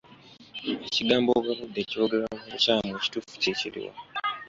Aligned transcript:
Ekigambo 0.85 1.29
ogabudde 1.39 1.81
kyogerwa 1.89 2.31
mu 2.39 2.45
bukyamu 2.53 2.85
Ekituufu 2.95 3.33
kye 3.41 3.53
kiruwa? 3.59 3.93